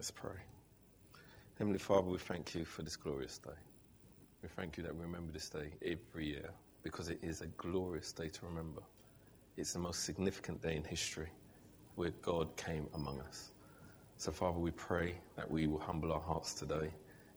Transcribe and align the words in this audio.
Let's 0.00 0.10
pray. 0.10 0.40
Heavenly 1.58 1.78
Father, 1.78 2.08
we 2.08 2.16
thank 2.16 2.54
you 2.54 2.64
for 2.64 2.80
this 2.80 2.96
glorious 2.96 3.36
day. 3.36 3.50
We 4.42 4.48
thank 4.48 4.78
you 4.78 4.82
that 4.82 4.96
we 4.96 5.02
remember 5.02 5.30
this 5.30 5.50
day 5.50 5.72
every 5.84 6.26
year 6.26 6.48
because 6.82 7.10
it 7.10 7.18
is 7.20 7.42
a 7.42 7.48
glorious 7.58 8.10
day 8.10 8.28
to 8.28 8.46
remember. 8.46 8.80
It's 9.58 9.74
the 9.74 9.78
most 9.78 10.04
significant 10.04 10.62
day 10.62 10.74
in 10.74 10.84
history 10.84 11.28
where 11.96 12.12
God 12.22 12.56
came 12.56 12.86
among 12.94 13.20
us. 13.20 13.50
So, 14.16 14.32
Father, 14.32 14.58
we 14.58 14.70
pray 14.70 15.16
that 15.36 15.50
we 15.50 15.66
will 15.66 15.80
humble 15.80 16.14
our 16.14 16.20
hearts 16.22 16.54
today 16.54 16.88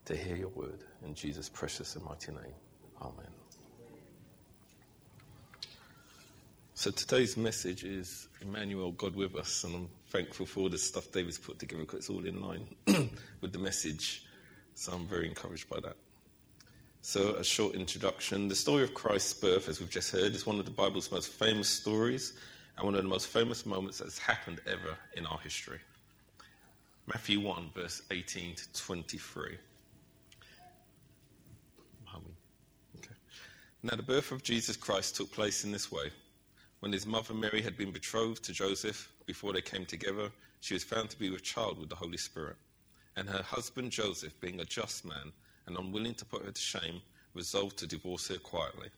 to 0.05 0.15
hear 0.15 0.37
your 0.37 0.47
word. 0.55 0.85
In 1.05 1.13
Jesus' 1.13 1.49
precious 1.49 1.97
and 1.97 2.05
mighty 2.05 2.31
name. 2.31 2.55
Amen. 3.01 3.27
So 6.75 6.91
today's 6.91 7.35
message 7.35 7.83
is 7.83 8.29
Emmanuel, 8.41 8.93
God 8.93 9.15
with 9.15 9.35
us, 9.35 9.65
and 9.65 9.75
I'm 9.75 9.89
thankful 10.13 10.45
for 10.45 10.61
all 10.61 10.69
the 10.69 10.77
stuff 10.77 11.11
David's 11.11 11.39
put 11.39 11.57
together 11.57 11.81
because 11.81 11.99
it's 11.99 12.09
all 12.09 12.23
in 12.23 12.39
line 12.39 12.67
with 13.41 13.51
the 13.51 13.57
message. 13.57 14.25
So 14.75 14.93
I'm 14.93 15.07
very 15.07 15.27
encouraged 15.27 15.67
by 15.67 15.79
that. 15.79 15.95
So, 17.01 17.35
a 17.35 17.43
short 17.43 17.75
introduction. 17.75 18.47
The 18.47 18.55
story 18.55 18.83
of 18.83 18.93
Christ's 18.93 19.33
birth, 19.33 19.67
as 19.67 19.81
we've 19.81 19.89
just 19.89 20.09
heard, 20.11 20.33
is 20.33 20.45
one 20.45 20.57
of 20.57 20.63
the 20.63 20.71
Bible's 20.71 21.11
most 21.11 21.29
famous 21.29 21.67
stories 21.67 22.33
and 22.77 22.85
one 22.85 22.95
of 22.95 23.03
the 23.03 23.09
most 23.09 23.27
famous 23.27 23.65
moments 23.65 23.97
that's 23.97 24.17
happened 24.17 24.61
ever 24.65 24.95
in 25.17 25.25
our 25.25 25.37
history. 25.39 25.79
Matthew 27.07 27.41
1, 27.41 27.71
verse 27.75 28.03
18 28.09 28.55
to 28.55 28.73
23. 28.73 29.57
Okay. 32.97 33.15
Now, 33.81 33.97
the 33.97 34.03
birth 34.03 34.31
of 34.31 34.43
Jesus 34.43 34.77
Christ 34.77 35.17
took 35.17 35.29
place 35.31 35.65
in 35.65 35.73
this 35.73 35.91
way. 35.91 36.09
When 36.79 36.93
his 36.93 37.05
mother 37.05 37.33
Mary 37.33 37.61
had 37.61 37.77
been 37.77 37.91
betrothed 37.91 38.43
to 38.45 38.53
Joseph, 38.53 39.12
before 39.25 39.53
they 39.53 39.61
came 39.61 39.85
together, 39.85 40.31
she 40.59 40.73
was 40.73 40.83
found 40.83 41.09
to 41.09 41.19
be 41.19 41.29
with 41.29 41.43
child 41.43 41.79
with 41.79 41.89
the 41.89 41.95
Holy 41.95 42.17
Spirit. 42.17 42.55
And 43.15 43.29
her 43.29 43.43
husband 43.43 43.91
Joseph, 43.91 44.39
being 44.39 44.59
a 44.59 44.65
just 44.65 45.05
man 45.05 45.31
and 45.67 45.77
unwilling 45.77 46.15
to 46.15 46.25
put 46.25 46.43
her 46.45 46.51
to 46.51 46.61
shame, 46.61 47.01
resolved 47.33 47.77
to 47.77 47.87
divorce 47.87 48.27
her 48.27 48.37
quietly. 48.37 48.89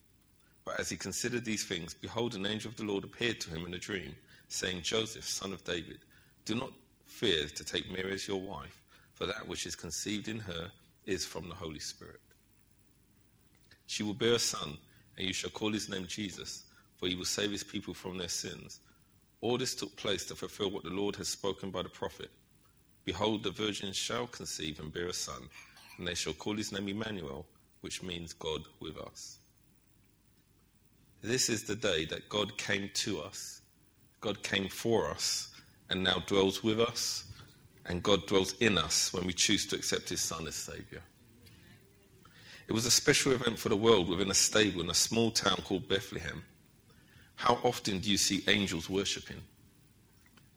But 0.64 0.80
as 0.80 0.88
he 0.88 0.96
considered 0.96 1.44
these 1.44 1.64
things, 1.64 1.94
behold, 1.94 2.34
an 2.34 2.46
angel 2.46 2.70
of 2.70 2.76
the 2.76 2.84
Lord 2.84 3.04
appeared 3.04 3.40
to 3.42 3.50
him 3.50 3.66
in 3.66 3.74
a 3.74 3.78
dream, 3.78 4.14
saying, 4.48 4.82
Joseph, 4.82 5.28
son 5.28 5.52
of 5.52 5.64
David, 5.64 5.98
do 6.44 6.54
not 6.54 6.72
fear 7.04 7.46
to 7.46 7.64
take 7.64 7.90
Mary 7.90 8.12
as 8.12 8.26
your 8.26 8.40
wife, 8.40 8.82
for 9.14 9.26
that 9.26 9.46
which 9.46 9.66
is 9.66 9.76
conceived 9.76 10.28
in 10.28 10.40
her 10.40 10.70
is 11.04 11.24
from 11.24 11.48
the 11.48 11.54
Holy 11.54 11.78
Spirit. 11.78 12.20
She 13.86 14.02
will 14.02 14.14
bear 14.14 14.34
a 14.34 14.38
son, 14.38 14.76
and 15.16 15.26
you 15.26 15.32
shall 15.32 15.50
call 15.50 15.72
his 15.72 15.88
name 15.88 16.06
Jesus 16.06 16.64
for 16.96 17.08
he 17.08 17.14
will 17.14 17.24
save 17.24 17.50
his 17.50 17.64
people 17.64 17.94
from 17.94 18.18
their 18.18 18.28
sins. 18.28 18.80
All 19.46 19.58
this 19.58 19.76
took 19.76 19.94
place 19.94 20.24
to 20.24 20.34
fulfill 20.34 20.72
what 20.72 20.82
the 20.82 20.90
Lord 20.90 21.14
has 21.14 21.28
spoken 21.28 21.70
by 21.70 21.84
the 21.84 21.88
prophet. 21.88 22.32
Behold, 23.04 23.44
the 23.44 23.52
virgin 23.52 23.92
shall 23.92 24.26
conceive 24.26 24.80
and 24.80 24.92
bear 24.92 25.06
a 25.06 25.12
son, 25.12 25.40
and 25.96 26.08
they 26.08 26.16
shall 26.16 26.32
call 26.32 26.56
his 26.56 26.72
name 26.72 26.88
Emmanuel, 26.88 27.46
which 27.80 28.02
means 28.02 28.32
God 28.32 28.62
with 28.80 28.98
us. 28.98 29.38
This 31.22 31.48
is 31.48 31.62
the 31.62 31.76
day 31.76 32.06
that 32.06 32.28
God 32.28 32.58
came 32.58 32.90
to 32.94 33.20
us, 33.20 33.60
God 34.20 34.42
came 34.42 34.68
for 34.68 35.08
us, 35.12 35.54
and 35.90 36.02
now 36.02 36.24
dwells 36.26 36.64
with 36.64 36.80
us, 36.80 37.26
and 37.84 38.02
God 38.02 38.26
dwells 38.26 38.54
in 38.58 38.76
us 38.76 39.12
when 39.12 39.26
we 39.26 39.32
choose 39.32 39.64
to 39.68 39.76
accept 39.76 40.08
his 40.08 40.22
Son 40.22 40.48
as 40.48 40.56
Saviour. 40.56 41.02
It 42.66 42.72
was 42.72 42.84
a 42.84 42.90
special 42.90 43.30
event 43.30 43.60
for 43.60 43.68
the 43.68 43.76
world 43.76 44.08
within 44.08 44.28
a 44.28 44.34
stable 44.34 44.80
in 44.80 44.90
a 44.90 44.94
small 44.94 45.30
town 45.30 45.58
called 45.62 45.88
Bethlehem. 45.88 46.42
How 47.36 47.58
often 47.62 47.98
do 47.98 48.10
you 48.10 48.16
see 48.16 48.42
angels 48.48 48.90
worshipping? 48.90 49.40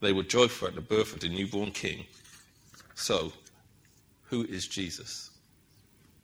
They 0.02 0.14
were 0.14 0.24
joyful 0.24 0.70
at 0.70 0.76
the 0.76 0.82
birth 0.82 1.14
of 1.14 1.20
the 1.20 1.30
newborn 1.30 1.72
king. 1.72 2.06
So, 2.96 3.34
who 4.24 4.44
is 4.46 4.68
Jesus? 4.68 5.30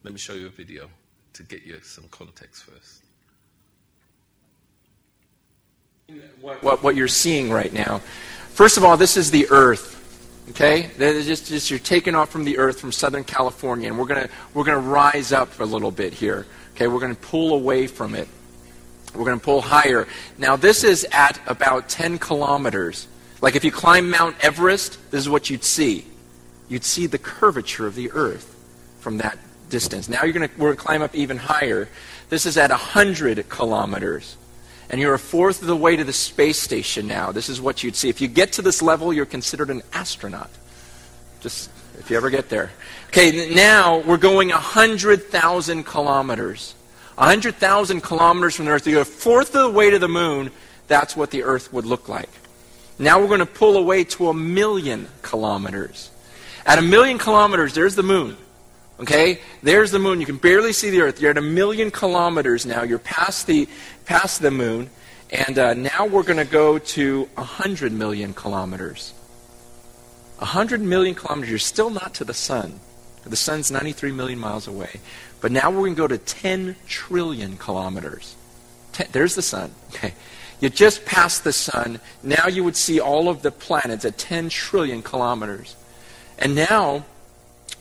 Let 0.03 0.13
me 0.13 0.19
show 0.19 0.33
you 0.33 0.47
a 0.47 0.49
video 0.49 0.89
to 1.33 1.43
get 1.43 1.63
you 1.63 1.79
some 1.81 2.05
context 2.09 2.63
first. 2.63 3.01
What, 6.41 6.83
what 6.83 6.95
you're 6.95 7.07
seeing 7.07 7.49
right 7.49 7.73
now. 7.73 7.99
First 8.49 8.77
of 8.77 8.83
all, 8.83 8.95
this 8.95 9.17
is 9.17 9.31
the 9.31 9.47
earth. 9.49 9.94
Okay? 10.51 10.91
Just, 10.97 11.47
just 11.47 11.69
you're 11.69 11.79
taking 11.79 12.15
off 12.15 12.29
from 12.29 12.45
the 12.45 12.57
earth 12.57 12.79
from 12.79 12.91
Southern 12.91 13.23
California, 13.23 13.88
and 13.89 13.97
we're 13.97 14.05
gonna 14.05 14.29
we're 14.53 14.63
gonna 14.63 14.79
rise 14.79 15.33
up 15.33 15.59
a 15.59 15.65
little 15.65 15.91
bit 15.91 16.13
here. 16.13 16.45
Okay, 16.75 16.88
we're 16.88 16.99
gonna 16.99 17.15
pull 17.15 17.55
away 17.55 17.88
from 17.88 18.13
it. 18.13 18.27
We're 19.15 19.25
going 19.25 19.39
to 19.39 19.45
pull 19.45 19.61
higher. 19.61 20.07
Now, 20.37 20.55
this 20.55 20.83
is 20.83 21.05
at 21.11 21.39
about 21.47 21.89
10 21.89 22.19
kilometers. 22.19 23.07
Like 23.41 23.55
if 23.55 23.63
you 23.63 23.71
climb 23.71 24.09
Mount 24.09 24.35
Everest, 24.43 24.99
this 25.11 25.21
is 25.21 25.29
what 25.29 25.49
you'd 25.49 25.63
see. 25.63 26.05
You'd 26.69 26.83
see 26.83 27.07
the 27.07 27.17
curvature 27.17 27.85
of 27.85 27.95
the 27.95 28.11
earth 28.11 28.55
from 28.99 29.17
that 29.17 29.37
distance. 29.69 30.09
Now 30.09 30.23
you're 30.23 30.33
going 30.33 30.47
to, 30.47 30.55
we're 30.57 30.67
going 30.67 30.77
to 30.77 30.83
climb 30.83 31.01
up 31.01 31.13
even 31.15 31.37
higher. 31.37 31.87
This 32.29 32.45
is 32.45 32.57
at 32.57 32.71
100 32.71 33.49
kilometers. 33.49 34.37
And 34.89 35.01
you're 35.01 35.13
a 35.13 35.19
fourth 35.19 35.61
of 35.61 35.67
the 35.67 35.75
way 35.75 35.95
to 35.95 36.03
the 36.03 36.13
space 36.13 36.59
station 36.59 37.07
now. 37.07 37.31
This 37.31 37.49
is 37.49 37.59
what 37.59 37.83
you'd 37.83 37.95
see. 37.95 38.09
If 38.09 38.21
you 38.21 38.27
get 38.27 38.53
to 38.53 38.61
this 38.61 38.81
level, 38.81 39.11
you're 39.13 39.25
considered 39.25 39.69
an 39.69 39.81
astronaut. 39.93 40.49
Just 41.41 41.69
if 41.99 42.09
you 42.09 42.17
ever 42.17 42.29
get 42.29 42.49
there. 42.49 42.71
Okay, 43.07 43.53
now 43.53 43.99
we're 43.99 44.17
going 44.17 44.49
100,000 44.49 45.83
kilometers. 45.83 46.75
100,000 47.15 48.01
kilometers 48.01 48.55
from 48.55 48.65
the 48.65 48.71
Earth, 48.71 48.85
you 48.85 48.95
go 48.95 49.01
a 49.01 49.05
fourth 49.05 49.55
of 49.55 49.63
the 49.63 49.69
way 49.69 49.89
to 49.89 49.99
the 49.99 50.07
moon, 50.07 50.51
that's 50.87 51.15
what 51.15 51.31
the 51.31 51.43
Earth 51.43 51.71
would 51.71 51.85
look 51.85 52.09
like. 52.09 52.29
Now 52.99 53.19
we're 53.19 53.27
going 53.27 53.39
to 53.39 53.45
pull 53.45 53.77
away 53.77 54.03
to 54.05 54.29
a 54.29 54.33
million 54.33 55.07
kilometers. 55.21 56.11
At 56.65 56.79
a 56.79 56.81
million 56.81 57.17
kilometers, 57.17 57.73
there's 57.73 57.95
the 57.95 58.03
moon. 58.03 58.37
Okay? 58.99 59.39
There's 59.61 59.91
the 59.91 59.99
moon. 59.99 60.19
You 60.19 60.25
can 60.25 60.37
barely 60.37 60.73
see 60.73 60.89
the 60.89 61.01
Earth. 61.01 61.21
You're 61.21 61.31
at 61.31 61.37
a 61.37 61.41
million 61.41 61.91
kilometers 61.91 62.65
now. 62.65 62.83
You're 62.83 62.99
past 62.99 63.47
the, 63.47 63.67
past 64.05 64.41
the 64.41 64.51
moon. 64.51 64.89
And 65.31 65.59
uh, 65.59 65.73
now 65.73 66.05
we're 66.05 66.23
going 66.23 66.37
to 66.37 66.45
go 66.45 66.77
to 66.77 67.29
100 67.35 67.91
million 67.91 68.33
kilometers. 68.33 69.13
100 70.37 70.81
million 70.81 71.15
kilometers. 71.15 71.49
You're 71.49 71.59
still 71.59 71.89
not 71.89 72.13
to 72.15 72.23
the 72.23 72.33
sun. 72.33 72.79
The 73.25 73.36
sun's 73.36 73.72
93 73.72 74.12
million 74.12 74.40
miles 74.40 74.68
away. 74.68 75.00
But 75.41 75.52
now 75.52 75.69
we're 75.69 75.78
going 75.78 75.96
to 75.96 76.02
go 76.02 76.08
to 76.08 76.18
10 76.18 76.75
trillion 76.88 77.58
kilometers. 77.58 78.36
Ten, 78.94 79.08
there's 79.12 79.36
the 79.36 79.41
sun. 79.41 79.72
Okay. 79.96 80.13
You 80.62 80.69
just 80.69 81.06
passed 81.06 81.44
the 81.44 81.52
sun. 81.52 82.00
Now 82.24 82.47
you 82.47 82.63
would 82.63 82.78
see 82.78 83.00
all 83.00 83.28
of 83.28 83.41
the 83.41 83.52
planets 83.52 84.06
at 84.06 84.18
10 84.18 84.50
trillion 84.50 85.02
kilometers. 85.02 85.75
And 86.40 86.56
now 86.56 87.06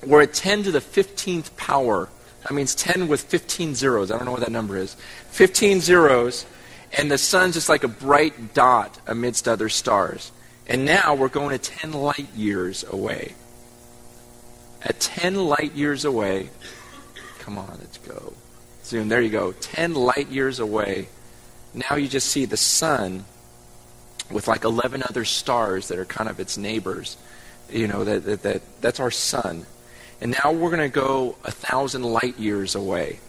we're 0.04 0.22
at 0.22 0.34
10 0.34 0.64
to 0.64 0.72
the 0.72 0.80
15th 0.80 1.56
power. 1.56 2.08
That 2.42 2.52
means 2.52 2.74
10 2.74 3.08
with 3.08 3.22
15 3.22 3.74
zeros. 3.74 4.10
I 4.10 4.16
don't 4.16 4.26
know 4.26 4.32
what 4.32 4.40
that 4.40 4.50
number 4.52 4.76
is. 4.76 4.96
15 5.30 5.80
zeros. 5.80 6.46
And 6.98 7.10
the 7.10 7.18
sun's 7.18 7.54
just 7.54 7.68
like 7.68 7.84
a 7.84 7.88
bright 7.88 8.54
dot 8.54 8.98
amidst 9.06 9.48
other 9.48 9.68
stars. 9.68 10.32
And 10.66 10.84
now 10.84 11.14
we're 11.14 11.28
going 11.28 11.56
to 11.56 11.58
10 11.58 11.92
light 11.92 12.28
years 12.34 12.84
away. 12.84 13.34
At 14.84 15.00
10 15.00 15.34
light 15.34 15.72
years 15.74 16.04
away, 16.04 16.50
Come 17.44 17.58
on, 17.58 17.76
let's 17.78 17.98
go. 17.98 18.32
Zoom, 18.84 19.10
there 19.10 19.20
you 19.20 19.28
go. 19.28 19.52
10 19.52 19.94
light 19.94 20.30
years 20.30 20.60
away. 20.60 21.08
Now 21.74 21.96
you 21.96 22.08
just 22.08 22.28
see 22.28 22.46
the 22.46 22.56
sun 22.56 23.26
with 24.30 24.48
like 24.48 24.64
11 24.64 25.02
other 25.02 25.26
stars 25.26 25.88
that 25.88 25.98
are 25.98 26.06
kind 26.06 26.30
of 26.30 26.40
its 26.40 26.56
neighbors. 26.56 27.18
You 27.70 27.86
know, 27.86 28.02
that, 28.04 28.24
that, 28.24 28.42
that 28.44 28.62
that's 28.80 28.98
our 28.98 29.10
sun. 29.10 29.66
And 30.22 30.34
now 30.42 30.52
we're 30.52 30.70
going 30.70 30.90
to 30.90 30.94
go 30.94 31.36
a 31.44 31.50
thousand 31.50 32.02
light 32.02 32.38
years 32.38 32.74
away. 32.74 33.20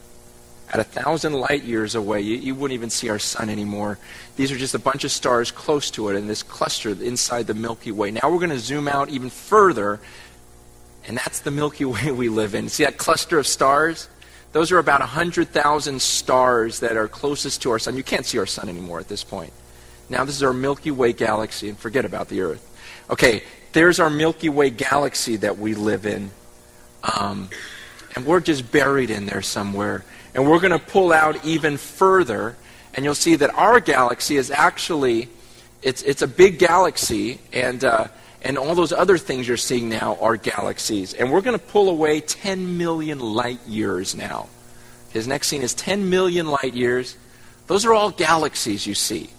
At 0.72 0.80
a 0.80 0.84
thousand 0.84 1.34
light 1.34 1.64
years 1.64 1.94
away, 1.94 2.22
you, 2.22 2.36
you, 2.36 2.54
wouldn't 2.54 2.74
even 2.74 2.88
see 2.88 3.10
our 3.10 3.18
sun 3.18 3.50
anymore. 3.50 3.98
These 4.36 4.50
are 4.50 4.56
just 4.56 4.74
a 4.74 4.78
bunch 4.78 5.04
of 5.04 5.12
stars 5.12 5.50
close 5.50 5.90
to 5.92 6.08
it 6.08 6.16
in 6.16 6.26
this 6.26 6.42
cluster 6.42 6.90
inside 6.90 7.46
the 7.46 7.54
Milky 7.54 7.92
Way. 7.92 8.12
Now 8.12 8.30
we're 8.30 8.38
going 8.38 8.48
to 8.48 8.58
zoom 8.58 8.88
out 8.88 9.10
even 9.10 9.28
further 9.28 10.00
and 11.06 11.16
that's 11.16 11.40
the 11.40 11.50
Milky 11.50 11.84
Way 11.84 12.10
we 12.10 12.28
live 12.28 12.54
in. 12.54 12.68
See 12.68 12.84
that 12.84 12.98
cluster 12.98 13.38
of 13.38 13.46
stars? 13.46 14.08
Those 14.52 14.72
are 14.72 14.78
about 14.78 15.00
100,000 15.00 16.00
stars 16.00 16.80
that 16.80 16.96
are 16.96 17.08
closest 17.08 17.62
to 17.62 17.70
our 17.70 17.78
sun. 17.78 17.96
You 17.96 18.02
can't 18.02 18.24
see 18.24 18.38
our 18.38 18.46
sun 18.46 18.68
anymore 18.68 19.00
at 19.00 19.08
this 19.08 19.22
point. 19.22 19.52
Now, 20.08 20.24
this 20.24 20.36
is 20.36 20.42
our 20.42 20.52
Milky 20.52 20.90
Way 20.90 21.12
galaxy, 21.12 21.68
and 21.68 21.78
forget 21.78 22.04
about 22.04 22.28
the 22.28 22.40
Earth. 22.40 22.62
Okay, 23.10 23.42
there's 23.72 24.00
our 24.00 24.08
Milky 24.08 24.48
Way 24.48 24.70
galaxy 24.70 25.36
that 25.36 25.58
we 25.58 25.74
live 25.74 26.06
in. 26.06 26.30
Um, 27.02 27.50
and 28.14 28.24
we're 28.24 28.40
just 28.40 28.72
buried 28.72 29.10
in 29.10 29.26
there 29.26 29.42
somewhere. 29.42 30.04
And 30.34 30.48
we're 30.48 30.60
going 30.60 30.72
to 30.72 30.84
pull 30.84 31.12
out 31.12 31.44
even 31.44 31.76
further, 31.76 32.56
and 32.94 33.04
you'll 33.04 33.14
see 33.14 33.36
that 33.36 33.50
our 33.50 33.78
galaxy 33.78 34.36
is 34.36 34.50
actually, 34.50 35.28
it's, 35.82 36.02
it's 36.02 36.22
a 36.22 36.28
big 36.28 36.58
galaxy, 36.58 37.40
and 37.52 37.84
uh, 37.84 38.08
and 38.46 38.56
all 38.56 38.76
those 38.76 38.92
other 38.92 39.18
things 39.18 39.48
you're 39.48 39.56
seeing 39.56 39.88
now 39.88 40.16
are 40.20 40.36
galaxies. 40.36 41.14
And 41.14 41.32
we're 41.32 41.40
going 41.40 41.58
to 41.58 41.64
pull 41.64 41.88
away 41.88 42.20
10 42.20 42.78
million 42.78 43.18
light 43.18 43.58
years 43.66 44.14
now. 44.14 44.48
His 45.10 45.26
next 45.26 45.48
scene 45.48 45.62
is 45.62 45.74
10 45.74 46.08
million 46.08 46.46
light 46.46 46.72
years. 46.72 47.16
Those 47.66 47.84
are 47.84 47.92
all 47.92 48.10
galaxies 48.12 48.86
you 48.86 48.94
see. 48.94 49.30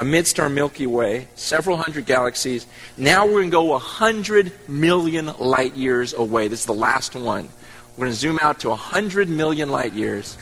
amidst 0.00 0.40
our 0.40 0.48
Milky 0.48 0.86
Way, 0.86 1.28
several 1.34 1.76
hundred 1.76 2.06
galaxies. 2.06 2.66
Now 2.96 3.26
we're 3.26 3.42
going 3.44 3.50
to 3.50 3.56
go 3.56 3.64
100 3.64 4.52
million 4.68 5.26
light 5.38 5.76
years 5.76 6.14
away. 6.14 6.48
This 6.48 6.60
is 6.60 6.66
the 6.66 6.72
last 6.72 7.14
one. 7.14 7.48
We're 7.96 8.06
going 8.06 8.12
to 8.12 8.18
zoom 8.18 8.38
out 8.40 8.60
to 8.60 8.70
100 8.70 9.28
million 9.28 9.68
light 9.68 9.92
years. 9.92 10.38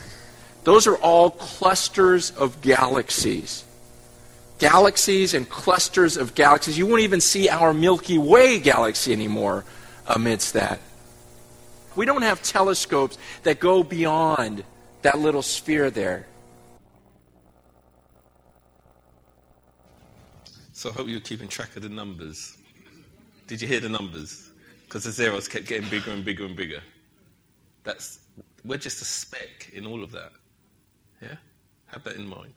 Those 0.62 0.86
are 0.86 0.96
all 0.96 1.30
clusters 1.30 2.30
of 2.32 2.60
galaxies. 2.60 3.64
Galaxies 4.60 5.34
and 5.34 5.48
clusters 5.48 6.16
of 6.16 6.34
galaxies. 6.34 6.78
You 6.78 6.86
won't 6.86 7.00
even 7.00 7.20
see 7.20 7.48
our 7.48 7.74
Milky 7.74 8.18
Way 8.18 8.60
galaxy 8.60 9.12
anymore 9.12 9.64
amidst 10.06 10.52
that. 10.52 10.78
We 11.96 12.06
don't 12.06 12.22
have 12.22 12.42
telescopes 12.42 13.18
that 13.42 13.58
go 13.58 13.82
beyond 13.82 14.62
that 15.02 15.18
little 15.18 15.42
sphere 15.42 15.90
there. 15.90 16.26
So 20.72 20.90
I 20.90 20.92
hope 20.92 21.08
you're 21.08 21.20
keeping 21.20 21.48
track 21.48 21.74
of 21.76 21.82
the 21.82 21.88
numbers. 21.88 22.56
Did 23.46 23.60
you 23.60 23.68
hear 23.68 23.80
the 23.80 23.88
numbers? 23.88 24.50
Because 24.84 25.04
the 25.04 25.10
zeros 25.10 25.48
kept 25.48 25.66
getting 25.66 25.88
bigger 25.88 26.10
and 26.10 26.24
bigger 26.24 26.44
and 26.44 26.54
bigger. 26.54 26.80
That's 27.82 28.20
we're 28.64 28.78
just 28.78 29.00
a 29.00 29.04
speck 29.04 29.70
in 29.72 29.86
all 29.86 30.02
of 30.04 30.12
that. 30.12 30.32
Yeah? 31.22 31.36
Have 31.86 32.04
that 32.04 32.16
in 32.16 32.26
mind. 32.26 32.52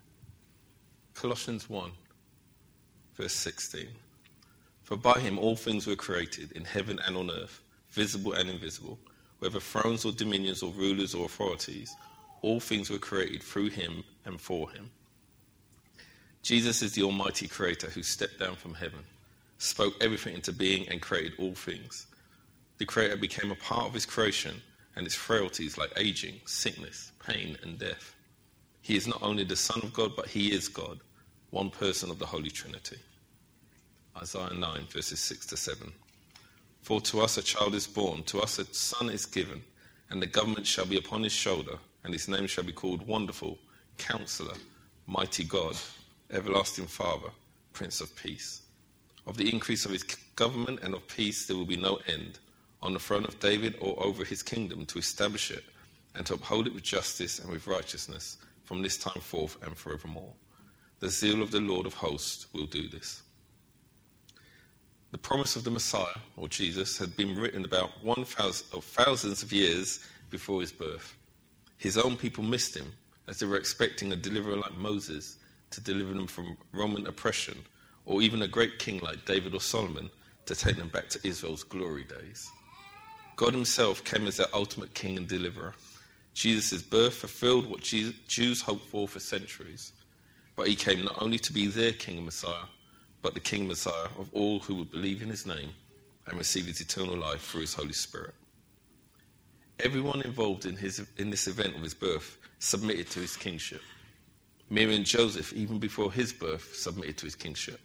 Colossians 1.14 1.70
1, 1.70 1.92
verse 3.16 3.34
16. 3.34 3.88
For 4.84 4.98
by 4.98 5.20
him 5.20 5.40
all 5.40 5.56
things 5.56 5.88
were 5.88 5.96
created, 5.96 6.52
in 6.52 6.66
heaven 6.66 7.00
and 7.06 7.16
on 7.16 7.32
earth, 7.32 7.62
visible 7.92 8.34
and 8.34 8.50
invisible, 8.50 9.00
whether 9.40 9.60
thrones 9.60 10.06
or 10.06 10.12
dominions 10.12 10.64
or 10.64 10.72
rulers 10.72 11.14
or 11.14 11.26
authorities, 11.26 11.96
all 12.42 12.60
things 12.60 12.90
were 12.90 12.98
created 12.98 13.42
through 13.42 13.70
him 13.70 14.04
and 14.26 14.40
for 14.40 14.70
him. 14.72 14.90
Jesus 16.42 16.82
is 16.82 16.94
the 16.94 17.04
Almighty 17.04 17.48
Creator 17.48 17.90
who 17.92 18.04
stepped 18.04 18.40
down 18.40 18.56
from 18.56 18.74
heaven, 18.74 19.00
spoke 19.60 19.94
everything 20.02 20.36
into 20.36 20.52
being, 20.52 20.88
and 20.90 21.02
created 21.02 21.34
all 21.40 21.54
things. 21.54 22.08
The 22.80 22.86
Creator 22.86 23.18
became 23.18 23.52
a 23.52 23.56
part 23.56 23.86
of 23.88 23.94
his 23.94 24.06
creation 24.06 24.62
and 24.96 25.06
its 25.06 25.16
frailties 25.16 25.78
like 25.78 25.94
aging, 25.96 26.42
sickness, 26.46 27.12
pain, 27.26 27.58
and 27.64 27.80
death. 27.80 28.14
He 28.84 28.98
is 28.98 29.08
not 29.08 29.24
only 29.24 29.46
the 29.46 29.56
Son 29.56 29.80
of 29.82 29.94
God, 29.94 30.12
but 30.14 30.28
he 30.28 30.52
is 30.52 30.68
God, 30.68 31.00
one 31.52 31.70
person 31.70 32.12
of 32.12 32.20
the 32.20 32.26
Holy 32.26 32.50
Trinity. 32.50 32.98
Isaiah 34.18 34.54
9, 34.54 34.88
verses 34.92 35.22
6 35.22 35.46
to 35.48 35.58
7. 35.58 35.90
For 36.82 37.00
to 37.00 37.22
us 37.22 37.38
a 37.38 37.42
child 37.42 37.76
is 37.76 37.88
born, 37.88 38.24
to 38.24 38.42
us 38.42 38.60
a 38.60 38.66
son 38.74 39.10
is 39.10 39.26
given, 39.26 39.64
and 40.10 40.22
the 40.22 40.28
government 40.28 40.68
shall 40.68 40.86
be 40.86 40.98
upon 40.98 41.24
his 41.24 41.32
shoulder, 41.32 41.78
and 42.04 42.12
his 42.12 42.28
name 42.28 42.46
shall 42.46 42.66
be 42.66 42.74
called 42.74 43.08
Wonderful, 43.08 43.58
Counselor, 43.98 44.56
Mighty 45.08 45.46
God, 45.46 45.78
Everlasting 46.30 46.88
Father, 46.88 47.30
Prince 47.72 48.02
of 48.02 48.14
Peace. 48.18 48.64
Of 49.26 49.38
the 49.38 49.50
increase 49.50 49.86
of 49.86 49.92
his 49.92 50.04
government 50.36 50.82
and 50.84 50.94
of 50.94 51.08
peace 51.08 51.48
there 51.48 51.56
will 51.56 51.66
be 51.66 51.78
no 51.78 52.00
end, 52.08 52.40
on 52.82 52.92
the 52.92 53.00
throne 53.00 53.24
of 53.24 53.40
David 53.40 53.78
or 53.80 53.96
over 54.04 54.26
his 54.26 54.44
kingdom, 54.44 54.86
to 54.88 55.00
establish 55.00 55.52
it 55.52 55.64
and 56.16 56.26
to 56.26 56.34
uphold 56.34 56.68
it 56.68 56.74
with 56.74 56.84
justice 56.84 57.40
and 57.40 57.50
with 57.50 57.66
righteousness 57.66 58.40
from 58.64 58.82
this 58.82 58.98
time 58.98 59.22
forth 59.22 59.58
and 59.64 59.78
forevermore. 59.78 60.34
The 61.00 61.10
zeal 61.10 61.42
of 61.42 61.52
the 61.52 61.60
Lord 61.60 61.86
of 61.86 61.94
hosts 61.94 62.48
will 62.54 62.66
do 62.66 62.88
this. 62.88 63.24
The 65.12 65.18
promise 65.18 65.56
of 65.56 65.64
the 65.64 65.72
Messiah, 65.72 66.18
or 66.38 66.48
Jesus, 66.48 66.98
had 66.98 67.16
been 67.16 67.36
written 67.36 67.66
about 67.66 68.04
one 68.04 68.26
thousand, 68.26 68.82
thousands 68.82 69.44
of 69.44 69.54
years 69.54 70.00
before 70.30 70.62
his 70.62 70.72
birth. 70.72 71.16
His 71.78 71.98
own 71.98 72.16
people 72.18 72.44
missed 72.44 72.76
him 72.76 72.92
as 73.28 73.40
they 73.40 73.46
were 73.46 73.58
expecting 73.58 74.12
a 74.12 74.16
deliverer 74.16 74.56
like 74.56 74.78
Moses 74.78 75.38
to 75.72 75.82
deliver 75.82 76.14
them 76.14 76.28
from 76.28 76.58
Roman 76.72 77.06
oppression, 77.06 77.58
or 78.06 78.22
even 78.22 78.42
a 78.42 78.48
great 78.48 78.80
king 78.80 79.00
like 79.00 79.26
David 79.26 79.54
or 79.54 79.62
Solomon 79.62 80.10
to 80.46 80.56
take 80.56 80.78
them 80.78 80.90
back 80.90 81.10
to 81.10 81.28
Israel's 81.28 81.64
glory 81.64 82.04
days. 82.06 82.50
God 83.36 83.54
Himself 83.54 84.04
came 84.04 84.28
as 84.28 84.38
their 84.38 84.48
ultimate 84.54 84.94
king 84.94 85.18
and 85.18 85.28
deliverer. 85.28 85.74
Jesus' 86.34 86.82
birth 86.82 87.16
fulfilled 87.16 87.70
what 87.70 87.82
Jews 87.82 88.62
hoped 88.62 88.88
for 88.88 89.08
for 89.08 89.20
centuries. 89.20 89.94
But 90.56 90.68
He 90.68 90.76
came 90.76 91.04
not 91.04 91.22
only 91.22 91.40
to 91.40 91.54
be 91.54 91.68
their 91.68 91.94
king 91.94 92.18
and 92.18 92.26
Messiah, 92.26 92.66
but 93.24 93.34
the 93.34 93.40
King 93.40 93.62
and 93.62 93.70
Messiah 93.70 94.10
of 94.20 94.30
all 94.34 94.60
who 94.60 94.76
would 94.76 94.92
believe 94.92 95.24
in 95.24 95.30
his 95.30 95.48
name 95.48 95.70
and 96.28 96.38
receive 96.38 96.66
his 96.66 96.82
eternal 96.82 97.16
life 97.16 97.42
through 97.42 97.62
his 97.62 97.74
Holy 97.74 97.94
Spirit. 97.94 98.36
Everyone 99.80 100.22
involved 100.22 100.66
in, 100.66 100.76
his, 100.76 101.06
in 101.18 101.30
this 101.30 101.48
event 101.48 101.76
of 101.76 101.82
his 101.82 101.94
birth 101.94 102.38
submitted 102.60 103.10
to 103.12 103.20
his 103.20 103.36
kingship. 103.36 103.82
Mary 104.70 104.96
and 104.96 105.06
Joseph, 105.06 105.54
even 105.54 105.80
before 105.80 106.12
his 106.12 106.32
birth, 106.32 106.76
submitted 106.76 107.18
to 107.18 107.26
his 107.26 107.36
kingship. 107.36 107.80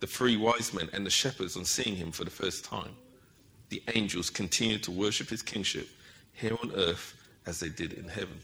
The 0.00 0.06
three 0.06 0.36
wise 0.36 0.74
men 0.74 0.88
and 0.92 1.06
the 1.06 1.10
shepherds, 1.10 1.56
on 1.56 1.64
seeing 1.64 1.96
him 1.96 2.12
for 2.12 2.24
the 2.24 2.30
first 2.30 2.64
time, 2.64 2.94
the 3.68 3.82
angels 3.94 4.30
continued 4.30 4.82
to 4.84 4.90
worship 4.90 5.28
his 5.28 5.42
kingship 5.42 5.88
here 6.32 6.56
on 6.62 6.72
earth 6.74 7.14
as 7.48 7.60
they 7.60 7.70
did 7.70 7.94
in 7.94 8.06
heaven. 8.06 8.38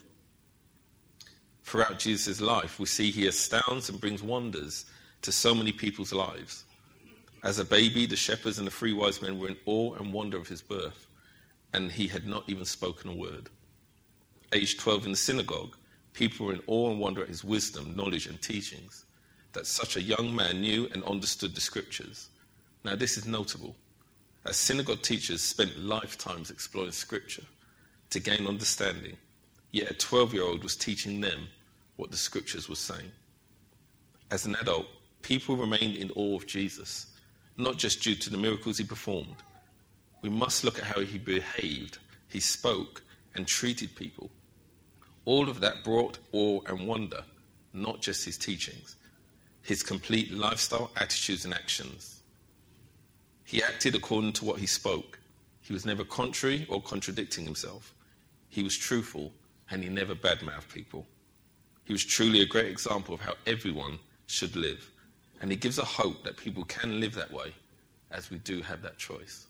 Throughout 1.63 1.99
Jesus' 1.99 2.41
life, 2.41 2.81
we 2.81 2.87
see 2.87 3.11
he 3.11 3.27
astounds 3.27 3.91
and 3.91 4.01
brings 4.01 4.23
wonders 4.23 4.87
to 5.23 5.31
so 5.31 5.55
many 5.55 5.73
people's 5.73 6.13
lives. 6.13 6.65
As 7.43 7.59
a 7.59 7.65
baby, 7.65 8.07
the 8.07 8.17
shepherds 8.17 8.59
and 8.59 8.67
the 8.67 8.71
three 8.71 8.95
wise 8.95 9.21
men 9.21 9.39
were 9.39 9.49
in 9.49 9.57
awe 9.67 9.95
and 9.95 10.13
wonder 10.13 10.39
of 10.39 10.49
his 10.49 10.63
birth, 10.63 11.07
and 11.75 11.93
he 11.93 12.07
had 12.07 12.27
not 12.27 12.45
even 12.49 12.65
spoken 12.65 13.11
a 13.11 13.15
word. 13.15 13.51
Age 14.55 14.79
12 14.79 15.05
in 15.05 15.11
the 15.11 15.17
synagogue, 15.17 15.77
people 16.15 16.47
were 16.47 16.55
in 16.55 16.63
awe 16.67 16.91
and 16.91 16.99
wonder 16.99 17.23
at 17.23 17.29
his 17.29 17.45
wisdom, 17.45 17.95
knowledge, 17.95 18.27
and 18.27 18.41
teachings, 18.41 19.05
that 19.53 19.67
such 19.67 19.97
a 19.97 20.03
young 20.03 20.35
man 20.35 20.63
knew 20.63 20.89
and 20.95 21.05
understood 21.05 21.55
the 21.55 21.61
scriptures. 21.61 22.31
Now, 22.85 22.97
this 22.97 23.19
is 23.19 23.27
notable, 23.27 23.77
as 24.47 24.57
synagogue 24.57 25.03
teachers 25.03 25.43
spent 25.43 25.79
lifetimes 25.79 26.51
exploring 26.51 26.93
scripture 26.93 27.45
to 28.15 28.21
gain 28.21 28.47
understanding, 28.47 29.17
yet 29.73 29.91
a 29.91 29.95
12 29.95 30.35
year 30.35 30.45
old 30.45 30.63
was 30.63 30.77
teaching 30.77 31.21
them 31.21 31.49
what 31.97 32.13
the 32.13 32.17
scriptures 32.17 32.69
were 32.69 32.77
saying. 32.77 33.11
As 34.31 34.47
an 34.47 34.55
adult, 34.61 34.87
people 35.23 35.57
remained 35.57 35.97
in 35.97 36.13
awe 36.15 36.37
of 36.37 36.47
Jesus, 36.47 37.07
not 37.57 37.77
just 37.77 38.03
due 38.03 38.15
to 38.15 38.31
the 38.31 38.37
miracles 38.37 38.79
he 38.79 38.85
performed. 38.85 39.43
We 40.23 40.31
must 40.31 40.63
look 40.63 40.79
at 40.79 40.85
how 40.85 41.01
he 41.01 41.19
behaved, 41.19 41.99
he 42.29 42.39
spoke, 42.39 43.03
and 43.35 43.49
treated 43.49 43.97
people. 43.97 44.31
All 45.25 45.49
of 45.49 45.59
that 45.59 45.83
brought 45.83 46.19
awe 46.31 46.61
and 46.69 46.87
wonder, 46.87 47.25
not 47.73 48.01
just 48.01 48.25
his 48.25 48.39
teachings, 48.39 48.95
his 49.63 49.83
complete 49.83 50.33
lifestyle, 50.33 50.93
attitudes, 50.97 51.45
and 51.45 51.53
actions. 51.53 52.23
He 53.45 53.61
acted 53.61 53.97
according 53.97 54.35
to 54.35 54.45
what 54.45 54.61
he 54.61 54.67
spoke. 54.67 55.19
He 55.63 55.73
was 55.73 55.85
never 55.85 56.05
contrary 56.05 56.65
or 56.69 56.81
contradicting 56.81 57.45
himself. 57.45 57.94
He 58.55 58.63
was 58.63 58.77
truthful 58.77 59.33
and 59.69 59.83
he 59.83 59.89
never 59.89 60.15
badmouthed 60.15 60.73
people. 60.73 61.09
He 61.85 61.93
was 61.93 62.05
truly 62.05 62.41
a 62.41 62.47
great 62.47 62.71
example 62.71 63.13
of 63.13 63.21
how 63.21 63.35
everyone 63.49 63.99
should 64.29 64.55
live. 64.55 64.89
And 65.41 65.51
he 65.51 65.57
gives 65.57 65.81
a 65.81 65.85
hope 65.85 66.23
that 66.23 66.37
people 66.37 66.63
can 66.67 67.01
live 67.01 67.17
that 67.17 67.33
way 67.33 67.53
as 68.13 68.31
we 68.31 68.39
do 68.39 68.63
have 68.63 68.81
that 68.83 68.97
choice. 68.97 69.49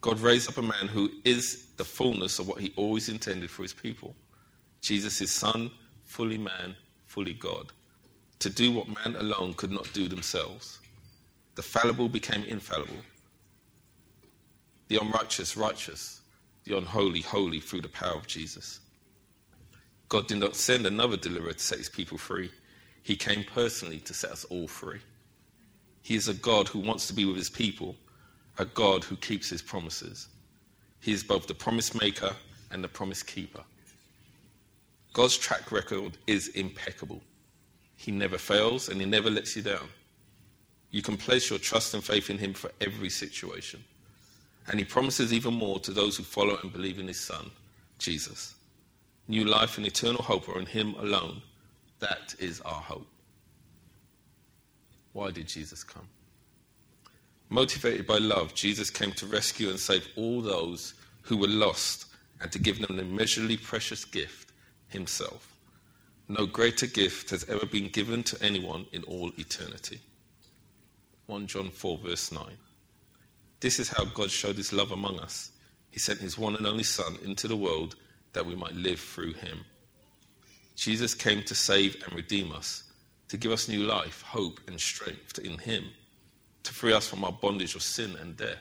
God 0.00 0.18
raised 0.20 0.48
up 0.48 0.56
a 0.56 0.62
man 0.62 0.88
who 0.88 1.10
is 1.26 1.66
the 1.76 1.84
fullness 1.84 2.38
of 2.38 2.48
what 2.48 2.58
he 2.58 2.72
always 2.76 3.10
intended 3.10 3.50
for 3.50 3.60
his 3.60 3.74
people. 3.74 4.16
Jesus, 4.80 5.18
his 5.18 5.30
son, 5.30 5.70
fully 6.04 6.38
man, 6.38 6.74
fully 7.04 7.34
God, 7.34 7.70
to 8.38 8.48
do 8.48 8.72
what 8.72 8.88
man 8.88 9.14
alone 9.16 9.52
could 9.52 9.70
not 9.70 9.92
do 9.92 10.08
themselves. 10.08 10.78
The 11.54 11.62
fallible 11.62 12.08
became 12.08 12.44
infallible, 12.44 13.04
the 14.88 14.96
unrighteous, 15.02 15.54
righteous, 15.54 16.22
the 16.64 16.76
unholy, 16.76 17.20
holy 17.20 17.60
through 17.60 17.82
the 17.82 17.88
power 17.88 18.16
of 18.16 18.26
Jesus. 18.26 18.80
God 20.08 20.26
did 20.26 20.38
not 20.38 20.56
send 20.56 20.86
another 20.86 21.16
deliverer 21.16 21.52
to 21.52 21.58
set 21.58 21.78
his 21.78 21.88
people 21.88 22.18
free. 22.18 22.50
He 23.02 23.16
came 23.16 23.44
personally 23.44 23.98
to 24.00 24.14
set 24.14 24.30
us 24.30 24.44
all 24.44 24.68
free. 24.68 25.00
He 26.02 26.14
is 26.14 26.28
a 26.28 26.34
God 26.34 26.68
who 26.68 26.78
wants 26.78 27.06
to 27.06 27.14
be 27.14 27.24
with 27.24 27.36
his 27.36 27.50
people, 27.50 27.96
a 28.58 28.64
God 28.64 29.04
who 29.04 29.16
keeps 29.16 29.48
his 29.48 29.62
promises. 29.62 30.28
He 31.00 31.12
is 31.12 31.22
both 31.22 31.46
the 31.46 31.54
promise 31.54 31.94
maker 31.94 32.34
and 32.70 32.82
the 32.82 32.88
promise 32.88 33.22
keeper. 33.22 33.62
God's 35.12 35.36
track 35.36 35.70
record 35.70 36.18
is 36.26 36.48
impeccable. 36.48 37.22
He 37.96 38.10
never 38.10 38.38
fails 38.38 38.88
and 38.88 39.00
he 39.00 39.06
never 39.06 39.30
lets 39.30 39.56
you 39.56 39.62
down. 39.62 39.88
You 40.90 41.02
can 41.02 41.16
place 41.16 41.50
your 41.50 41.58
trust 41.58 41.94
and 41.94 42.04
faith 42.04 42.30
in 42.30 42.38
him 42.38 42.52
for 42.52 42.70
every 42.80 43.10
situation. 43.10 43.82
And 44.68 44.78
he 44.78 44.84
promises 44.84 45.32
even 45.32 45.54
more 45.54 45.78
to 45.80 45.92
those 45.92 46.16
who 46.16 46.22
follow 46.22 46.58
and 46.62 46.72
believe 46.72 46.98
in 46.98 47.08
his 47.08 47.20
Son, 47.20 47.50
Jesus. 47.98 48.54
New 49.28 49.44
life 49.44 49.76
and 49.78 49.86
eternal 49.86 50.22
hope 50.22 50.48
are 50.48 50.58
in 50.58 50.66
him 50.66 50.94
alone 50.98 51.42
that 52.04 52.34
is 52.38 52.60
our 52.60 52.80
hope. 52.80 53.06
Why 55.12 55.30
did 55.30 55.48
Jesus 55.48 55.82
come? 55.82 56.06
Motivated 57.48 58.06
by 58.06 58.18
love, 58.18 58.54
Jesus 58.54 58.90
came 58.90 59.12
to 59.12 59.26
rescue 59.26 59.70
and 59.70 59.78
save 59.78 60.06
all 60.16 60.42
those 60.42 60.94
who 61.22 61.36
were 61.36 61.48
lost 61.48 62.06
and 62.40 62.50
to 62.52 62.58
give 62.58 62.80
them 62.80 62.98
an 62.98 63.04
immeasurably 63.04 63.56
precious 63.56 64.04
gift, 64.04 64.52
Himself. 64.88 65.54
No 66.28 66.46
greater 66.46 66.86
gift 66.86 67.30
has 67.30 67.48
ever 67.48 67.64
been 67.64 67.88
given 67.88 68.22
to 68.24 68.42
anyone 68.42 68.86
in 68.92 69.02
all 69.04 69.30
eternity. 69.38 70.00
1 71.26 71.46
John 71.46 71.70
4, 71.70 71.98
verse 71.98 72.32
9. 72.32 72.44
This 73.64 73.80
is 73.80 73.88
how 73.88 74.04
God 74.04 74.30
showed 74.30 74.56
his 74.56 74.74
love 74.74 74.92
among 74.92 75.18
us. 75.20 75.50
He 75.90 75.98
sent 75.98 76.20
his 76.20 76.36
one 76.36 76.54
and 76.54 76.66
only 76.66 76.82
Son 76.82 77.16
into 77.24 77.48
the 77.48 77.56
world 77.56 77.96
that 78.34 78.44
we 78.44 78.54
might 78.54 78.74
live 78.74 79.00
through 79.00 79.32
him. 79.32 79.64
Jesus 80.76 81.14
came 81.14 81.42
to 81.44 81.54
save 81.54 81.96
and 82.04 82.14
redeem 82.14 82.52
us, 82.52 82.82
to 83.28 83.38
give 83.38 83.52
us 83.52 83.66
new 83.66 83.84
life, 83.84 84.20
hope, 84.20 84.60
and 84.68 84.78
strength 84.78 85.38
in 85.38 85.56
him, 85.56 85.82
to 86.62 86.74
free 86.74 86.92
us 86.92 87.08
from 87.08 87.24
our 87.24 87.32
bondage 87.32 87.74
of 87.74 87.82
sin 87.82 88.14
and 88.20 88.36
death, 88.36 88.60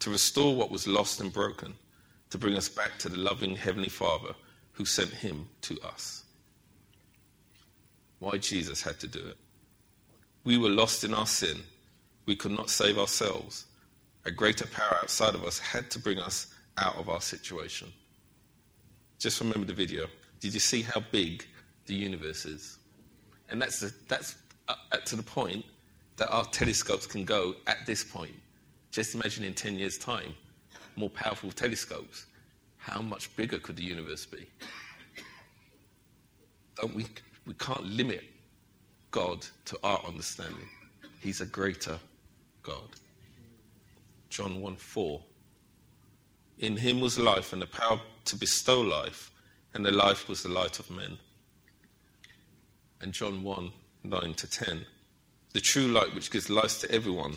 to 0.00 0.10
restore 0.10 0.56
what 0.56 0.68
was 0.72 0.88
lost 0.88 1.20
and 1.20 1.32
broken, 1.32 1.72
to 2.30 2.36
bring 2.36 2.56
us 2.56 2.68
back 2.68 2.98
to 2.98 3.08
the 3.08 3.16
loving 3.16 3.54
Heavenly 3.54 3.88
Father 3.88 4.34
who 4.72 4.84
sent 4.84 5.10
him 5.10 5.48
to 5.60 5.78
us 5.82 6.24
why 8.18 8.38
Jesus 8.38 8.82
had 8.82 8.98
to 8.98 9.06
do 9.06 9.20
it. 9.20 9.36
We 10.42 10.58
were 10.58 10.70
lost 10.70 11.04
in 11.04 11.14
our 11.14 11.28
sin. 11.28 11.62
We 12.26 12.34
could 12.34 12.50
not 12.50 12.68
save 12.68 12.98
ourselves. 12.98 13.66
A 14.26 14.30
greater 14.30 14.66
power 14.66 14.98
outside 15.02 15.34
of 15.34 15.44
us 15.44 15.58
had 15.58 15.90
to 15.90 15.98
bring 15.98 16.18
us 16.18 16.48
out 16.78 16.96
of 16.96 17.08
our 17.08 17.20
situation. 17.20 17.92
Just 19.18 19.40
remember 19.40 19.66
the 19.66 19.74
video. 19.74 20.06
Did 20.40 20.54
you 20.54 20.60
see 20.60 20.82
how 20.82 21.02
big 21.12 21.46
the 21.86 21.94
universe 21.94 22.44
is? 22.44 22.78
And 23.50 23.60
that's, 23.60 23.80
the, 23.80 23.92
that's 24.08 24.36
uh, 24.68 24.74
to 25.04 25.16
the 25.16 25.22
point 25.22 25.64
that 26.16 26.30
our 26.30 26.44
telescopes 26.46 27.06
can 27.06 27.24
go 27.24 27.54
at 27.66 27.84
this 27.86 28.02
point. 28.02 28.34
Just 28.90 29.14
imagine 29.14 29.44
in 29.44 29.54
10 29.54 29.78
years' 29.78 29.98
time, 29.98 30.34
more 30.96 31.10
powerful 31.10 31.50
telescopes. 31.50 32.26
How 32.76 33.00
much 33.00 33.34
bigger 33.36 33.58
could 33.58 33.76
the 33.76 33.82
universe 33.82 34.26
be? 34.26 34.46
Don't 36.76 36.94
we 36.94 37.06
we 37.46 37.54
can't 37.54 37.84
limit 37.84 38.24
God 39.10 39.46
to 39.66 39.78
our 39.82 40.02
understanding. 40.06 40.68
He's 41.20 41.40
a 41.40 41.46
greater 41.46 41.98
God. 42.62 42.88
John 44.34 44.60
1 44.60 44.74
4. 44.74 45.22
In 46.58 46.76
him 46.76 46.98
was 46.98 47.20
life 47.20 47.52
and 47.52 47.62
the 47.62 47.68
power 47.68 48.00
to 48.24 48.34
bestow 48.34 48.80
life, 48.80 49.30
and 49.74 49.86
the 49.86 49.92
life 49.92 50.28
was 50.28 50.42
the 50.42 50.48
light 50.48 50.80
of 50.80 50.90
men. 50.90 51.18
And 53.00 53.12
John 53.12 53.44
1 53.44 53.70
9 54.02 54.34
to 54.34 54.50
10. 54.50 54.84
The 55.52 55.60
true 55.60 55.86
light 55.86 56.12
which 56.16 56.32
gives 56.32 56.50
life 56.50 56.80
to 56.80 56.90
everyone 56.90 57.36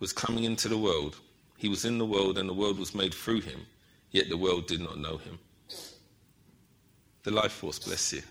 was 0.00 0.14
coming 0.14 0.44
into 0.44 0.68
the 0.68 0.78
world. 0.78 1.18
He 1.58 1.68
was 1.68 1.84
in 1.84 1.98
the 1.98 2.06
world, 2.06 2.38
and 2.38 2.48
the 2.48 2.54
world 2.54 2.78
was 2.78 2.94
made 2.94 3.12
through 3.12 3.42
him, 3.42 3.66
yet 4.10 4.30
the 4.30 4.38
world 4.38 4.66
did 4.66 4.80
not 4.80 4.96
know 4.96 5.18
him. 5.18 5.38
The 7.24 7.30
life 7.30 7.52
force, 7.52 7.78
bless 7.78 8.10
you. 8.10 8.22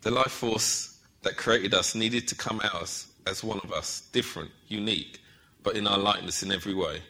The 0.00 0.10
life 0.10 0.32
force 0.32 0.98
that 1.22 1.36
created 1.36 1.72
us 1.72 1.94
needed 1.94 2.26
to 2.26 2.34
come 2.34 2.60
out 2.64 3.04
as 3.28 3.44
one 3.44 3.60
of 3.62 3.72
us, 3.72 4.00
different, 4.10 4.50
unique, 4.66 5.20
but 5.62 5.76
in 5.76 5.86
our 5.86 5.98
likeness 5.98 6.42
in 6.42 6.52
every 6.52 6.74
way, 6.74 7.02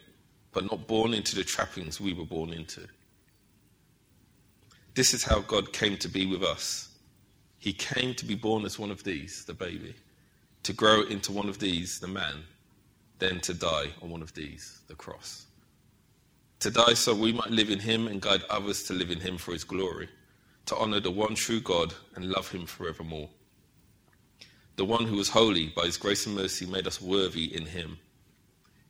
but 0.51 0.65
not 0.65 0.87
born 0.87 1.13
into 1.13 1.35
the 1.35 1.43
trappings 1.43 1.99
we 1.99 2.13
were 2.13 2.25
born 2.25 2.51
into. 2.51 2.81
This 4.95 5.13
is 5.13 5.23
how 5.23 5.39
God 5.41 5.71
came 5.71 5.97
to 5.97 6.07
be 6.07 6.25
with 6.25 6.43
us. 6.43 6.89
He 7.59 7.73
came 7.73 8.13
to 8.15 8.25
be 8.25 8.35
born 8.35 8.65
as 8.65 8.79
one 8.79 8.91
of 8.91 9.03
these, 9.03 9.45
the 9.45 9.53
baby, 9.53 9.93
to 10.63 10.73
grow 10.73 11.03
into 11.03 11.31
one 11.31 11.49
of 11.49 11.59
these, 11.59 11.99
the 11.99 12.07
man, 12.07 12.43
then 13.19 13.39
to 13.41 13.53
die 13.53 13.89
on 14.01 14.09
one 14.09 14.21
of 14.21 14.33
these, 14.33 14.81
the 14.87 14.95
cross. 14.95 15.45
To 16.61 16.71
die 16.71 16.93
so 16.93 17.13
we 17.13 17.31
might 17.31 17.51
live 17.51 17.69
in 17.69 17.79
him 17.79 18.07
and 18.07 18.21
guide 18.21 18.43
others 18.49 18.83
to 18.83 18.93
live 18.93 19.11
in 19.11 19.19
him 19.19 19.37
for 19.37 19.53
his 19.53 19.63
glory 19.63 20.09
to 20.69 20.77
honor 20.77 20.99
the 20.99 21.09
one 21.09 21.33
true 21.33 21.59
God 21.59 21.95
and 22.15 22.29
love 22.29 22.51
him 22.51 22.67
forevermore. 22.67 23.27
The 24.75 24.85
one 24.85 25.05
who 25.05 25.15
was 25.15 25.29
holy, 25.29 25.67
by 25.67 25.85
his 25.85 25.97
grace 25.97 26.27
and 26.27 26.35
mercy, 26.35 26.67
made 26.67 26.85
us 26.85 27.01
worthy 27.01 27.55
in 27.55 27.65
him. 27.65 27.97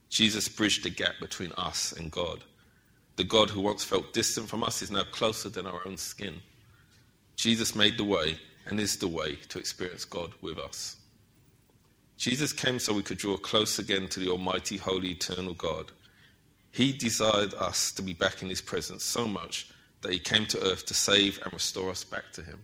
Jesus 0.10 0.48
bridged 0.48 0.84
the 0.84 0.89
gap 0.89 1.13
between 1.20 1.51
us 1.58 1.92
and 1.94 2.12
God. 2.12 2.44
The 3.16 3.24
God 3.24 3.50
who 3.50 3.62
once 3.62 3.84
felt 3.84 4.13
distant 4.13 4.50
from 4.50 4.63
us 4.63 4.82
is 4.82 4.92
now 4.92 5.04
closer 5.12 5.50
than 5.50 5.68
our 5.68 5.82
own 5.86 5.98
skin. 5.98 6.36
Jesus 7.36 7.75
made 7.75 7.98
the 7.98 8.04
way 8.04 8.39
and 8.68 8.80
is 8.80 8.98
the 8.98 9.08
way 9.08 9.36
to 9.50 9.60
experience 9.60 10.06
God 10.06 10.32
with 10.42 10.58
us. 10.58 10.98
Jesus 12.18 12.51
came 12.51 12.80
so 12.80 12.94
we 12.94 13.04
could 13.04 13.18
draw 13.18 13.38
close 13.38 13.80
again 13.80 14.08
to 14.10 14.20
the 14.20 14.30
Almighty, 14.30 14.78
Holy, 14.78 15.12
Eternal 15.12 15.54
God. 15.54 15.92
He 16.72 16.92
desired 16.92 17.54
us 17.54 17.92
to 17.94 18.01
be 18.01 18.13
back 18.13 18.42
in 18.42 18.50
His 18.50 18.62
presence 18.62 19.04
so 19.04 19.28
much 19.28 19.70
that 20.01 20.13
he 20.13 20.20
came 20.20 20.46
to 20.48 20.63
earth 20.63 20.86
to 20.86 20.94
save 20.94 21.39
and 21.44 21.54
restore 21.54 21.89
us 21.89 22.04
back 22.04 22.32
to 22.34 22.42
him. 22.42 22.60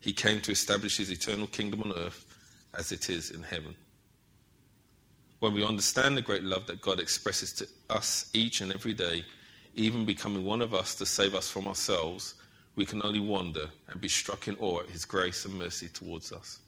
He 0.00 0.12
came 0.12 0.40
to 0.42 0.52
establish 0.52 0.96
his 0.96 1.10
eternal 1.10 1.46
kingdom 1.46 1.82
on 1.82 1.92
earth 1.92 2.24
as 2.76 2.92
it 2.92 3.10
is 3.10 3.30
in 3.30 3.42
heaven. 3.42 3.74
When 5.44 5.52
we 5.52 5.62
understand 5.62 6.16
the 6.16 6.22
great 6.22 6.42
love 6.42 6.66
that 6.68 6.80
God 6.80 6.98
expresses 6.98 7.52
to 7.52 7.68
us 7.90 8.30
each 8.32 8.62
and 8.62 8.72
every 8.72 8.94
day, 8.94 9.26
even 9.74 10.06
becoming 10.06 10.42
one 10.42 10.62
of 10.62 10.72
us 10.72 10.94
to 10.94 11.04
save 11.04 11.34
us 11.34 11.50
from 11.50 11.68
ourselves, 11.68 12.36
we 12.76 12.86
can 12.86 13.02
only 13.04 13.20
wonder 13.20 13.68
and 13.88 14.00
be 14.00 14.08
struck 14.08 14.48
in 14.48 14.56
awe 14.58 14.80
at 14.80 14.88
his 14.88 15.04
grace 15.04 15.44
and 15.44 15.52
mercy 15.52 15.88
towards 15.88 16.32
us. 16.32 16.60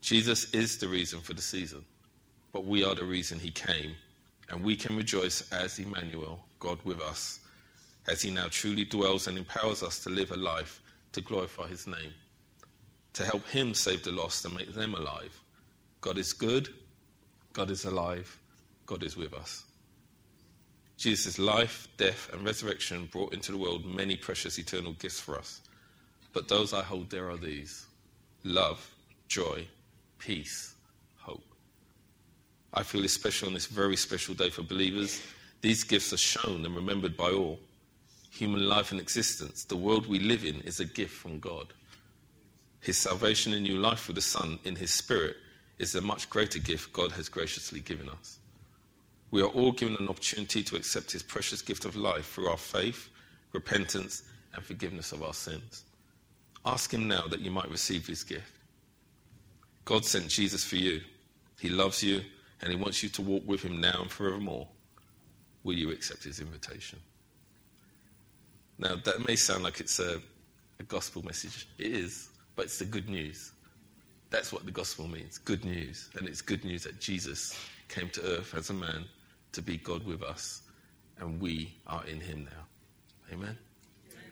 Jesus 0.00 0.52
is 0.52 0.78
the 0.78 0.88
reason 0.88 1.20
for 1.20 1.32
the 1.34 1.40
season, 1.40 1.84
but 2.52 2.64
we 2.64 2.82
are 2.82 2.96
the 2.96 3.04
reason 3.04 3.38
he 3.38 3.52
came, 3.52 3.94
and 4.50 4.64
we 4.64 4.74
can 4.74 4.96
rejoice 4.96 5.48
as 5.52 5.78
Emmanuel, 5.78 6.44
God 6.58 6.80
with 6.82 7.00
us 7.00 7.38
as 8.08 8.20
he 8.20 8.32
now 8.32 8.48
truly 8.50 8.84
dwells 8.84 9.28
and 9.28 9.38
empowers 9.38 9.84
us 9.84 10.00
to 10.00 10.10
live 10.10 10.32
a 10.32 10.36
life 10.36 10.82
to 11.12 11.20
glorify 11.20 11.68
his 11.68 11.86
name, 11.86 12.12
to 13.12 13.24
help 13.24 13.46
him 13.46 13.74
save 13.74 14.02
the 14.02 14.10
lost 14.10 14.44
and 14.44 14.56
make 14.56 14.74
them 14.74 14.96
alive. 14.96 15.40
God 16.00 16.18
is 16.18 16.32
good, 16.32 16.68
God 17.56 17.70
is 17.70 17.86
alive, 17.86 18.38
God 18.84 19.02
is 19.02 19.16
with 19.16 19.32
us. 19.32 19.64
Jesus' 20.98 21.38
life, 21.38 21.88
death, 21.96 22.28
and 22.30 22.44
resurrection 22.44 23.08
brought 23.10 23.32
into 23.32 23.50
the 23.50 23.56
world 23.56 23.86
many 23.86 24.14
precious 24.14 24.58
eternal 24.58 24.92
gifts 24.92 25.20
for 25.20 25.38
us. 25.38 25.62
But 26.34 26.48
those 26.48 26.74
I 26.74 26.82
hold 26.82 27.08
dear 27.08 27.30
are 27.30 27.38
these 27.38 27.86
love, 28.44 28.86
joy, 29.28 29.66
peace, 30.18 30.74
hope. 31.16 31.46
I 32.74 32.82
feel 32.82 33.06
especially 33.06 33.48
on 33.48 33.54
this 33.54 33.64
very 33.64 33.96
special 33.96 34.34
day 34.34 34.50
for 34.50 34.62
believers. 34.62 35.22
These 35.62 35.82
gifts 35.84 36.12
are 36.12 36.18
shown 36.18 36.62
and 36.66 36.76
remembered 36.76 37.16
by 37.16 37.30
all 37.30 37.58
human 38.30 38.68
life 38.68 38.90
and 38.90 39.00
existence, 39.00 39.64
the 39.64 39.76
world 39.76 40.06
we 40.06 40.18
live 40.18 40.44
in, 40.44 40.60
is 40.60 40.78
a 40.78 40.84
gift 40.84 41.14
from 41.14 41.40
God. 41.40 41.72
His 42.80 42.98
salvation 42.98 43.54
and 43.54 43.62
new 43.62 43.78
life 43.78 44.00
for 44.00 44.12
the 44.12 44.20
Son 44.20 44.58
in 44.64 44.76
His 44.76 44.90
Spirit 44.90 45.36
is 45.78 45.94
a 45.94 46.00
much 46.00 46.30
greater 46.30 46.58
gift 46.58 46.92
God 46.92 47.12
has 47.12 47.28
graciously 47.28 47.80
given 47.80 48.08
us. 48.08 48.38
We 49.30 49.42
are 49.42 49.48
all 49.48 49.72
given 49.72 49.96
an 49.98 50.08
opportunity 50.08 50.62
to 50.62 50.76
accept 50.76 51.10
His 51.12 51.22
precious 51.22 51.62
gift 51.62 51.84
of 51.84 51.96
life 51.96 52.32
through 52.32 52.48
our 52.48 52.56
faith, 52.56 53.08
repentance, 53.52 54.22
and 54.54 54.64
forgiveness 54.64 55.12
of 55.12 55.22
our 55.22 55.34
sins. 55.34 55.84
Ask 56.64 56.92
Him 56.92 57.08
now 57.08 57.26
that 57.28 57.40
you 57.40 57.50
might 57.50 57.70
receive 57.70 58.06
His 58.06 58.24
gift. 58.24 58.52
God 59.84 60.04
sent 60.04 60.28
Jesus 60.28 60.64
for 60.64 60.76
you. 60.76 61.00
He 61.60 61.68
loves 61.68 62.02
you 62.02 62.22
and 62.60 62.70
He 62.70 62.76
wants 62.76 63.02
you 63.02 63.08
to 63.10 63.22
walk 63.22 63.42
with 63.46 63.62
Him 63.62 63.80
now 63.80 64.00
and 64.02 64.10
forevermore. 64.10 64.66
Will 65.64 65.74
you 65.74 65.90
accept 65.90 66.24
His 66.24 66.40
invitation? 66.40 66.98
Now, 68.78 68.96
that 69.04 69.26
may 69.26 69.36
sound 69.36 69.64
like 69.64 69.80
it's 69.80 69.98
a, 69.98 70.20
a 70.78 70.82
gospel 70.82 71.24
message. 71.24 71.68
It 71.78 71.86
is, 71.86 72.28
but 72.54 72.66
it's 72.66 72.78
the 72.78 72.84
good 72.84 73.08
news. 73.08 73.52
That's 74.30 74.52
what 74.52 74.64
the 74.64 74.72
gospel 74.72 75.06
means 75.08 75.38
good 75.38 75.64
news. 75.64 76.10
And 76.16 76.28
it's 76.28 76.42
good 76.42 76.64
news 76.64 76.84
that 76.84 77.00
Jesus 77.00 77.58
came 77.88 78.08
to 78.10 78.22
earth 78.22 78.54
as 78.56 78.70
a 78.70 78.74
man 78.74 79.04
to 79.52 79.62
be 79.62 79.76
God 79.78 80.04
with 80.04 80.22
us, 80.22 80.62
and 81.18 81.40
we 81.40 81.74
are 81.86 82.04
in 82.06 82.20
him 82.20 82.44
now. 82.44 83.32
Amen. 83.32 83.56
Amen. 84.10 84.30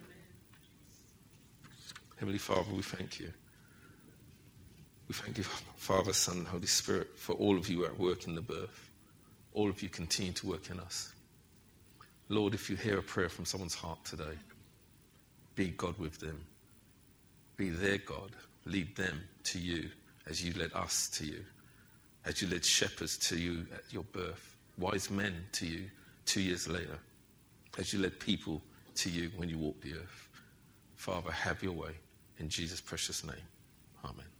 Heavenly 2.16 2.38
Father, 2.38 2.72
we 2.74 2.82
thank 2.82 3.20
you. 3.20 3.32
We 5.08 5.14
thank 5.14 5.38
you, 5.38 5.44
Father, 5.76 6.12
Son, 6.12 6.38
and 6.38 6.46
Holy 6.46 6.66
Spirit, 6.66 7.10
for 7.16 7.32
all 7.34 7.56
of 7.56 7.68
you 7.68 7.84
at 7.84 7.98
work 7.98 8.26
in 8.26 8.34
the 8.34 8.40
birth. 8.40 8.90
All 9.52 9.68
of 9.68 9.82
you 9.82 9.88
continue 9.88 10.32
to 10.32 10.46
work 10.46 10.70
in 10.70 10.80
us. 10.80 11.12
Lord, 12.28 12.54
if 12.54 12.70
you 12.70 12.76
hear 12.76 12.98
a 12.98 13.02
prayer 13.02 13.28
from 13.28 13.44
someone's 13.44 13.74
heart 13.74 14.02
today, 14.04 14.38
be 15.54 15.68
God 15.68 15.98
with 15.98 16.18
them. 16.18 16.40
Be 17.56 17.68
their 17.68 17.98
God. 17.98 18.30
Lead 18.66 18.96
them 18.96 19.20
to 19.44 19.58
you 19.58 19.90
as 20.26 20.42
you 20.44 20.52
led 20.54 20.72
us 20.72 21.08
to 21.10 21.26
you, 21.26 21.44
as 22.24 22.40
you 22.40 22.48
led 22.48 22.64
shepherds 22.64 23.18
to 23.18 23.36
you 23.36 23.66
at 23.74 23.92
your 23.92 24.04
birth, 24.04 24.56
wise 24.78 25.10
men 25.10 25.34
to 25.52 25.66
you 25.66 25.84
two 26.24 26.40
years 26.40 26.66
later, 26.66 26.98
as 27.78 27.92
you 27.92 28.00
led 28.00 28.18
people 28.18 28.62
to 28.94 29.10
you 29.10 29.30
when 29.36 29.48
you 29.48 29.58
walked 29.58 29.82
the 29.82 29.94
earth. 29.94 30.28
Father, 30.96 31.30
have 31.30 31.62
your 31.62 31.72
way. 31.72 31.90
In 32.38 32.48
Jesus' 32.48 32.80
precious 32.80 33.24
name. 33.24 33.36
Amen. 34.04 34.33